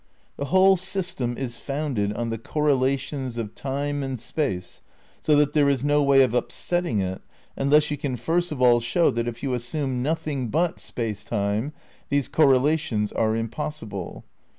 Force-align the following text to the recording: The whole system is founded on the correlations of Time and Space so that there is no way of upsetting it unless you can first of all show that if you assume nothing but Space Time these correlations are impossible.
The 0.35 0.45
whole 0.45 0.77
system 0.77 1.37
is 1.37 1.57
founded 1.59 2.11
on 2.13 2.31
the 2.31 2.39
correlations 2.39 3.37
of 3.37 3.53
Time 3.53 4.01
and 4.01 4.19
Space 4.19 4.81
so 5.21 5.35
that 5.35 5.53
there 5.53 5.69
is 5.69 5.83
no 5.83 6.01
way 6.01 6.23
of 6.23 6.33
upsetting 6.33 6.99
it 7.01 7.21
unless 7.55 7.91
you 7.91 7.97
can 7.99 8.15
first 8.15 8.51
of 8.51 8.63
all 8.63 8.79
show 8.79 9.11
that 9.11 9.27
if 9.27 9.43
you 9.43 9.53
assume 9.53 10.01
nothing 10.01 10.47
but 10.47 10.79
Space 10.79 11.23
Time 11.23 11.71
these 12.09 12.27
correlations 12.27 13.11
are 13.11 13.35
impossible. 13.35 14.23